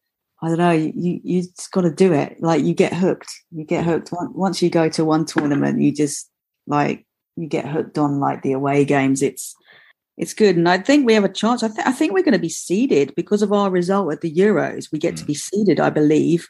[0.41, 0.71] I don't know.
[0.71, 2.41] You you, just got to do it.
[2.41, 3.31] Like you get hooked.
[3.51, 5.79] You get hooked once once you go to one tournament.
[5.79, 6.29] You just
[6.67, 7.05] like
[7.37, 9.21] you get hooked on like the away games.
[9.21, 9.55] It's
[10.17, 11.63] it's good, and I think we have a chance.
[11.63, 14.31] I, th- I think we're going to be seeded because of our result at the
[14.33, 14.91] Euros.
[14.91, 15.27] We get to Mm.
[15.27, 16.47] be seeded, I believe.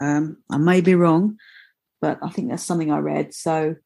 [0.00, 1.38] Um, I may be wrong,
[2.00, 3.32] but I think that's something I read.
[3.34, 3.76] So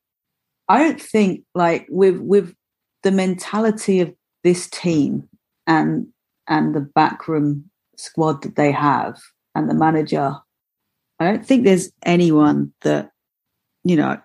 [0.68, 2.54] I don't think like with with
[3.02, 5.28] the mentality of this team
[5.66, 6.08] and
[6.48, 9.18] and the backroom squad that they have
[9.54, 10.36] and the manager,
[11.20, 13.10] I don't think there's anyone that
[13.84, 14.18] you know.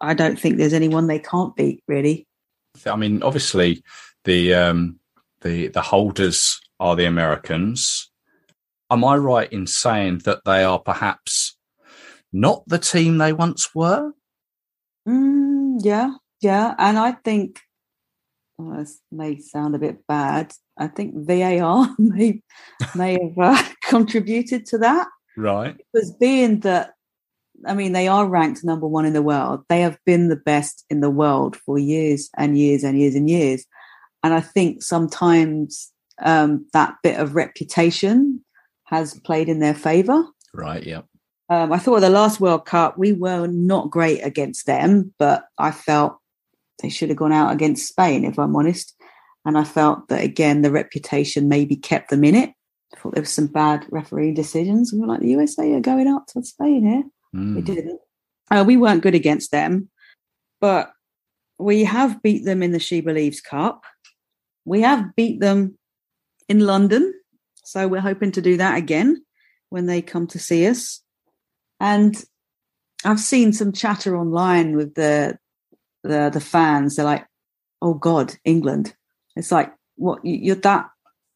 [0.00, 2.28] I don't think there's anyone they can't beat really.
[2.86, 3.82] I mean, obviously,
[4.28, 5.00] the um,
[5.40, 8.10] the the holders are the Americans.
[8.90, 11.56] Am I right in saying that they are perhaps
[12.32, 14.12] not the team they once were?
[15.08, 16.12] Mm, yeah,
[16.42, 17.60] yeah, and I think
[18.58, 20.52] well, this may sound a bit bad.
[20.76, 22.42] I think VAR may
[22.94, 25.08] may have uh, contributed to that.
[25.38, 25.76] Right.
[25.92, 26.92] Because being that,
[27.66, 29.64] I mean, they are ranked number one in the world.
[29.70, 33.30] They have been the best in the world for years and years and years and
[33.30, 33.64] years.
[34.28, 38.44] And I think sometimes um, that bit of reputation
[38.84, 40.22] has played in their favor.
[40.52, 40.84] Right.
[40.84, 41.00] Yeah.
[41.48, 45.70] Um, I thought the last World Cup we were not great against them, but I
[45.70, 46.18] felt
[46.82, 48.94] they should have gone out against Spain, if I'm honest.
[49.46, 52.50] And I felt that again, the reputation maybe kept them in it.
[52.94, 54.92] I thought there was some bad referee decisions.
[54.92, 57.04] We were like, the USA are going out to Spain here.
[57.34, 57.56] Mm.
[57.56, 57.98] We didn't.
[58.50, 59.88] Uh, we weren't good against them,
[60.60, 60.92] but
[61.58, 63.84] we have beat them in the She Believes Cup.
[64.64, 65.78] We have beat them
[66.48, 67.14] in London.
[67.64, 69.24] So we're hoping to do that again
[69.70, 71.02] when they come to see us.
[71.80, 72.16] And
[73.04, 75.38] I've seen some chatter online with the
[76.02, 76.96] the the fans.
[76.96, 77.26] They're like,
[77.80, 78.94] "Oh God, England!"
[79.36, 80.86] It's like, what you're that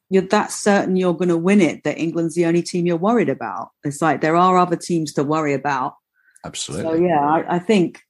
[0.08, 3.28] you're that certain you're going to win it that England's the only team you're worried
[3.28, 3.70] about.
[3.84, 5.94] It's like there are other teams to worry about.
[6.44, 6.84] Absolutely.
[6.84, 8.00] So yeah, I, I think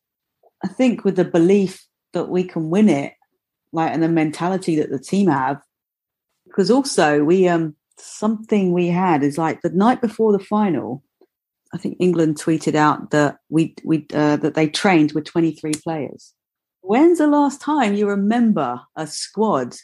[0.64, 3.14] I think with the belief that we can win it,
[3.72, 5.60] like and the mentality that the team have,
[6.46, 11.02] because also we um something we had is like the night before the final,
[11.72, 16.34] I think England tweeted out that we we uh, that they trained with 23 players.
[16.80, 19.76] When's the last time you remember a squad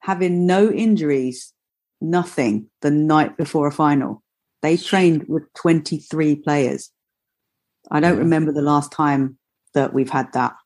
[0.00, 1.52] having no injuries,
[2.00, 4.22] nothing the night before a final?
[4.60, 6.90] They trained with 23 players.
[7.90, 8.24] I don't Yeah.
[8.24, 9.38] remember the last time
[9.74, 10.56] that we've had that.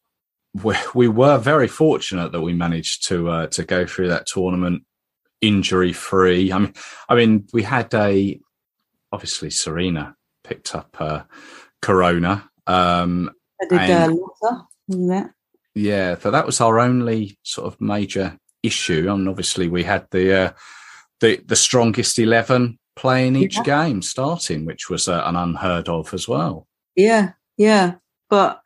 [0.54, 4.84] We, we were very fortunate that we managed to uh, to go through that tournament
[5.40, 6.52] injury free.
[6.52, 6.74] I mean,
[7.08, 8.38] I mean, we had a
[9.10, 11.22] obviously Sarina picked up uh,
[11.80, 12.50] Corona.
[12.66, 13.30] Um,
[13.62, 14.18] I did uh, And-
[14.88, 15.32] wasn't
[15.74, 20.34] yeah, so that was our only sort of major issue, and obviously we had the
[20.38, 20.52] uh,
[21.20, 23.62] the the strongest eleven playing each Yeah.
[23.86, 26.66] game starting, which was uh, an unheard of as well.
[26.94, 27.94] Yeah, yeah.
[28.28, 28.60] But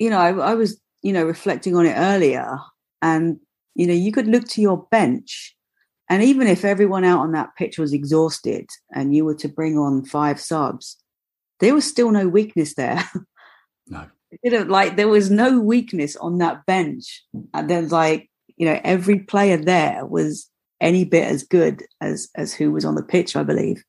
[0.00, 2.58] you know, I, I was you know reflecting on it earlier,
[3.02, 3.38] and
[3.74, 5.56] you know, you could look to your bench,
[6.08, 9.78] and even if everyone out on that pitch was exhausted, and you were to bring
[9.78, 10.96] on five subs,
[11.60, 13.02] there was still no weakness there.
[13.92, 14.06] No.
[14.44, 18.78] you know, like there was no weakness on that bench, and then like you know,
[18.84, 20.48] every player there was
[20.80, 23.82] any bit as good as as who was on the pitch, I believe,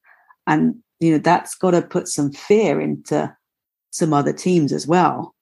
[0.48, 3.36] and you know that's got to put some fear into
[3.92, 5.36] some other teams as well,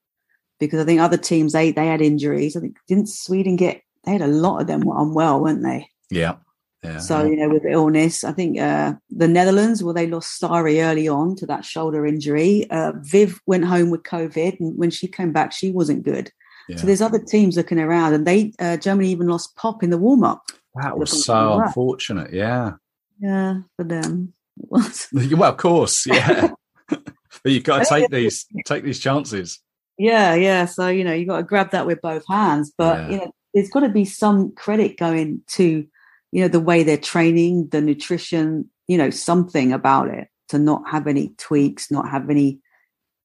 [0.59, 2.55] because I think other teams they they had injuries.
[2.55, 5.89] I think didn't Sweden get they had a lot of them were unwell, weren't they?
[6.09, 6.35] Yeah,
[6.83, 6.99] yeah.
[6.99, 11.07] So you know, with illness, I think uh, the Netherlands, well, they lost Sari early
[11.07, 12.69] on to that shoulder injury.
[12.69, 16.31] Uh, Viv went home with COVID, and when she came back, she wasn't good.
[16.69, 16.77] yeah.
[16.77, 19.97] So there's other teams looking around, and they uh, Germany even lost Popp in the
[19.97, 20.43] warm up.
[20.75, 22.31] that was so unfortunate.
[22.33, 22.73] Yeah.
[23.19, 24.33] Yeah, for them.
[24.71, 26.49] Well, of course, yeah.
[26.89, 27.05] but
[27.45, 29.59] you've got to take these take these chances.
[29.99, 30.65] Yeah, yeah.
[30.65, 32.73] So you know, you got to grab that with both hands.
[32.75, 33.09] But Yeah.
[33.09, 35.85] you know, there's got to be some credit going to
[36.31, 38.69] you know the way they're training, the nutrition.
[38.87, 42.59] You know, something about it to not have any tweaks, not have any,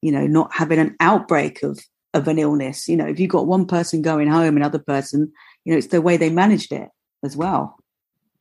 [0.03, 1.79] you know, not having an outbreak of
[2.13, 2.89] of an illness.
[2.89, 5.33] You know, if you've got one person going home, another person,
[5.65, 6.89] you know, it's the way they managed it
[7.23, 7.77] as well.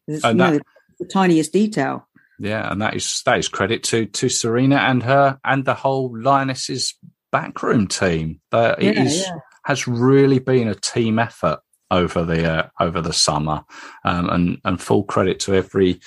[0.07, 0.65] It's, And you know, that-
[0.99, 2.07] the tiniest detail.
[2.39, 6.11] Yeah, and that is that is credit to to Sarina and her and the whole
[6.17, 6.95] Lionesses
[7.33, 8.39] backroom team.
[8.51, 9.35] That Yeah, is yeah.
[9.65, 11.59] has really been a team effort
[11.91, 13.65] over the uh, over the summer,
[14.05, 15.99] um, and and full credit to every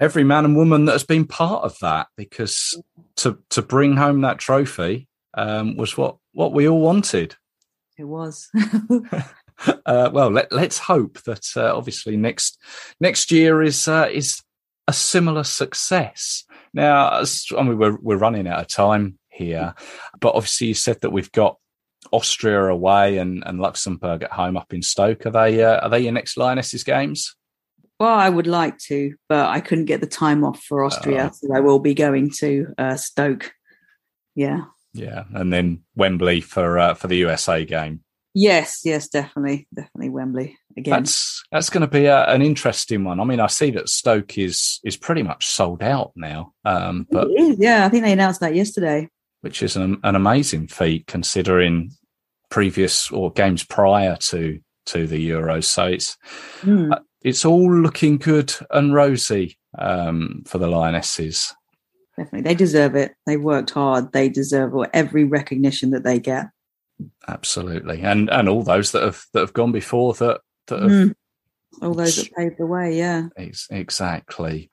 [0.00, 2.80] every man and woman that has been part of that because
[3.16, 7.36] to to bring home that trophy um, was what what we all wanted.
[7.96, 8.50] It was.
[9.86, 12.58] uh, well, let, let's hope that uh, obviously next
[13.00, 14.42] next year is uh, is
[14.88, 16.44] a similar success.
[16.72, 17.22] Now,
[17.56, 19.74] I mean, we're we're running out of time here,
[20.20, 21.58] but obviously you said that we've got
[22.12, 25.26] Austria away and, and Luxembourg at home up in Stoke.
[25.26, 27.34] Are they uh, are they your next Lionesses games?
[27.98, 31.54] Well, I would like to, but I couldn't get the time off for Austria, so
[31.54, 33.52] I will be going to uh, Stoke.
[34.34, 34.64] Yeah.
[34.92, 38.02] Yeah, and then Wembley for uh, for the USA game.
[38.38, 40.92] Yes, yes, definitely, definitely Wembley again.
[40.92, 43.18] That's that's going to be a, an interesting one.
[43.18, 47.28] I mean, I see that Stoke is is pretty much sold out now, um, but
[47.28, 49.08] It is, yeah, I think they announced that yesterday.
[49.46, 51.92] Which is an, an amazing feat considering
[52.50, 55.64] previous or games prior to to the Euros.
[55.64, 56.16] So it's
[56.62, 56.92] mm.
[56.92, 61.54] uh, it's all looking good and rosy um, for the Lionesses.
[62.16, 63.14] Definitely, they deserve it.
[63.24, 64.12] They worked hard.
[64.12, 66.46] They deserve every recognition that they get.
[67.28, 71.14] Absolutely, and and all those that have that have gone before that that have, mm.
[71.80, 72.98] all those that paved the way.
[72.98, 73.28] Yeah,
[73.70, 74.72] exactly.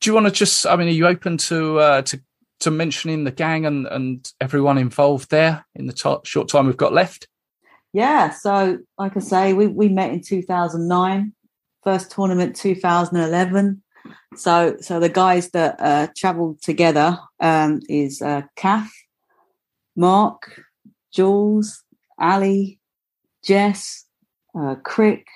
[0.00, 0.66] Do you want to just?
[0.66, 2.20] I mean, are you open to uh, to
[2.60, 6.76] to mentioning the gang and and everyone involved there in the t- short time we've
[6.76, 7.28] got left?
[7.92, 8.30] Yeah.
[8.30, 11.32] So, like I say, we we met in two thousand nine.
[11.82, 13.82] First tournament, two thousand eleven.
[14.36, 18.92] So, so the guys that uh, travelled together um, is uh, Kath,
[19.96, 20.60] Mark,
[21.12, 21.82] Jules,
[22.18, 22.80] Ali,
[23.44, 24.06] Jess,
[24.58, 25.26] uh, Crick.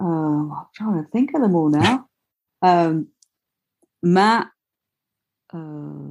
[0.00, 2.04] Uh, I'm trying to think of them all now.
[2.60, 3.10] Um,
[4.02, 4.48] Matt.
[5.54, 6.07] Uh,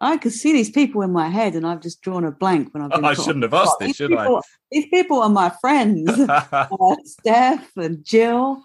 [0.00, 2.82] I could see these people in my head, and I've just drawn a blank when
[2.82, 3.04] I've been.
[3.04, 4.40] I shouldn't have asked this, should people, I?
[4.72, 8.62] These people are my friends, uh, Steph and Jill,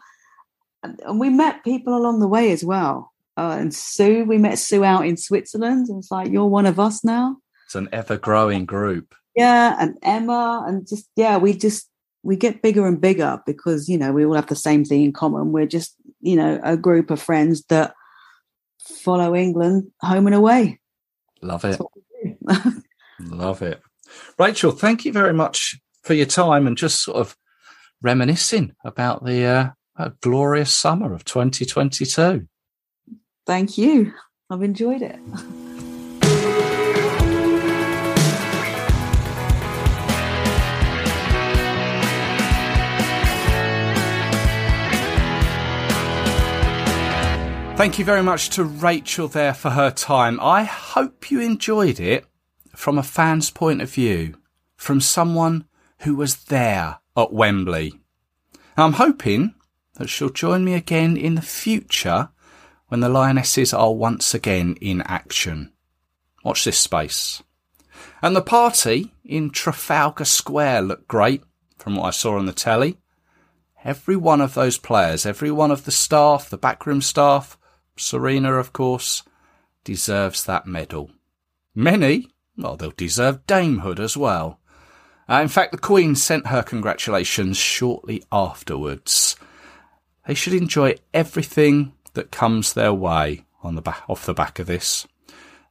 [0.81, 3.11] and, and, we met people along the way as well.
[3.37, 6.79] Uh, and Sue, we met Sue out in Switzerland, and it's like you're one of
[6.79, 7.37] us now.
[7.65, 9.13] It's an ever-growing group.
[9.35, 11.89] Yeah, and Emma, and just yeah, we just
[12.23, 15.11] we get bigger and bigger because you know we all have the same thing in
[15.11, 15.51] common.
[15.51, 17.93] We're just you know a group of friends that
[18.79, 20.79] follow England home and away.
[21.41, 21.79] Love it.
[23.19, 23.81] Love it.
[24.37, 27.35] Rachel, thank you very much for your time and just sort of
[28.01, 32.47] reminiscing about the uh, glorious summer of 2022.
[33.45, 34.13] Thank you.
[34.49, 35.19] I've enjoyed it.
[47.75, 50.39] Thank you very much to Rachel there for her time.
[50.41, 52.25] I hope you enjoyed it
[52.73, 54.35] from a fan's point of view,
[54.77, 55.65] from someone
[55.99, 57.99] who was there at Wembley.
[58.77, 59.55] I'm hoping
[59.95, 62.29] that she'll join me again in the future
[62.87, 65.73] when the Lionesses are once again in action.
[66.45, 67.43] Watch this space.
[68.21, 71.43] And the party in Trafalgar Square looked great
[71.77, 72.97] from what I saw on the telly.
[73.83, 77.57] Every one of those players, every one of the staff, the backroom staff,
[77.97, 79.23] Sarina, of course,
[79.83, 81.11] deserves that medal.
[81.73, 82.27] Many,
[82.57, 84.59] well, they'll deserve damehood as well.
[85.29, 89.35] Uh, in fact, the Queen sent her congratulations shortly afterwards.
[90.27, 94.67] They should enjoy everything that comes their way on the back, off the back of
[94.67, 95.07] this.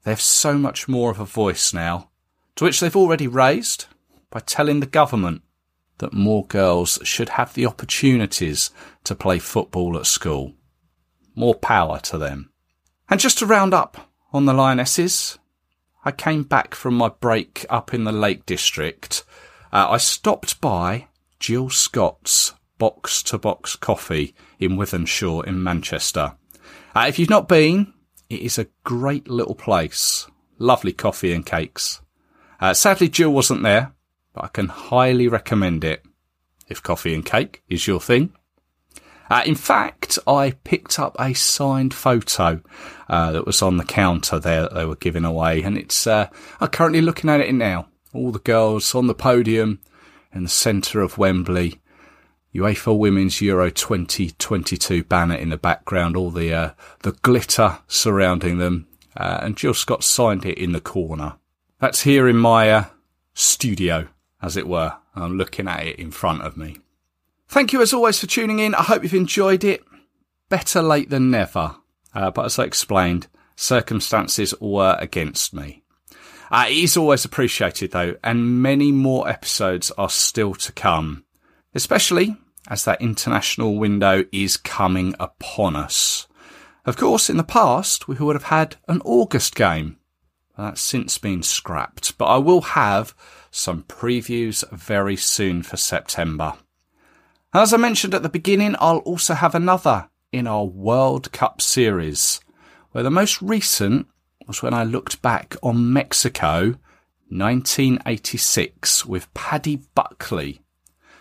[0.02, 2.10] They have so much more of a voice now,
[2.56, 3.86] to which they've already raised
[4.30, 5.42] by telling the government
[5.98, 8.70] that more girls should have the opportunities
[9.04, 10.54] to play football at school.
[11.34, 12.50] More power to them.
[13.08, 15.38] And just to round up on the Lionesses,
[16.04, 19.24] I came back from my break up in the Lake District.
[19.72, 21.08] Uh, I stopped by
[21.38, 26.34] Jill Scott's box to box coffee in Wythenshawe in Manchester.
[26.94, 27.92] Uh, if you've not been,
[28.28, 30.26] it is a great little place.
[30.58, 32.00] Lovely coffee and cakes.
[32.60, 33.92] Uh, sadly, Jill wasn't there,
[34.32, 36.04] but I can highly recommend it
[36.68, 38.32] if coffee and cake is your thing.
[39.30, 42.60] Uh, in fact, I picked up a signed photo
[43.08, 46.28] uh, that was on the counter there that they were giving away, and it's uh,
[46.60, 47.88] I'm currently looking at it now.
[48.12, 49.80] All the girls on the podium
[50.32, 51.80] in the centre of Wembley.
[52.54, 56.70] UEFA Women's Euro 2022 banner in the background, all the uh,
[57.02, 61.34] the glitter surrounding them, uh, and Jill Scott signed it in the corner.
[61.80, 62.84] That's here in my uh,
[63.34, 64.08] studio,
[64.40, 64.96] as it were.
[65.16, 66.78] I'm looking at it in front of me.
[67.48, 68.74] Thank you as always for tuning in.
[68.74, 69.84] I hope you've enjoyed it.
[70.48, 71.76] Better late than never.
[72.14, 75.82] Uh, but as I explained, circumstances were against me.
[76.50, 81.24] Uh, it is always appreciated though, and many more episodes are still to come,
[81.74, 82.36] especially
[82.68, 86.26] as that international window is coming upon us.
[86.84, 89.98] Of course, in the past, we would have had an August game.
[90.56, 93.14] That's since been scrapped, but I will have
[93.50, 96.54] some previews very soon for September.
[97.56, 102.40] As I mentioned at the beginning, I'll also have another in our World Cup series,
[102.90, 104.08] where the most recent
[104.48, 106.74] was when I looked back on Mexico
[107.28, 110.62] 1986 with Paddy Buckley.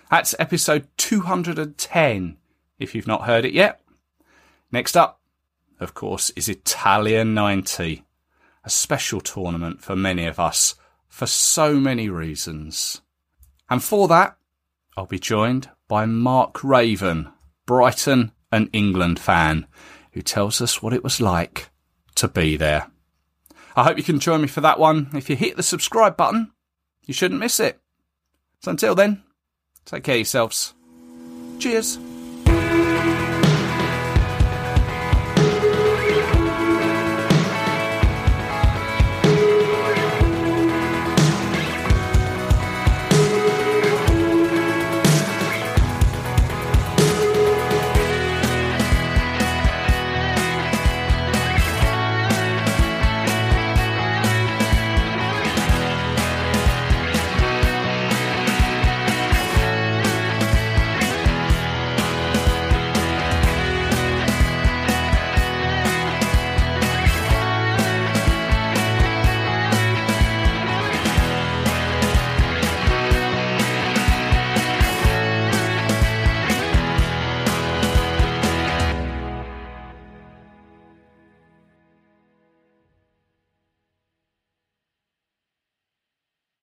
[0.09, 2.37] That's episode 210,
[2.79, 3.81] if you've not heard it yet.
[4.71, 5.21] Next up,
[5.79, 8.05] of course, is Italia 90,
[8.63, 10.73] a special tournament for many of us
[11.07, 13.01] for so many reasons.
[13.69, 14.35] And for that,
[14.97, 17.29] I'll be joined by Mark Raven,
[17.67, 19.67] Brighton and England fan,
[20.13, 21.69] who tells us what it was like
[22.15, 22.89] to be there.
[23.75, 25.11] I hope you can join me for that one.
[25.13, 26.51] If you hit the subscribe button,
[27.05, 27.79] you shouldn't miss it.
[28.61, 29.21] So until then,
[29.85, 30.73] Take care of yourselves.
[31.59, 31.99] Cheers.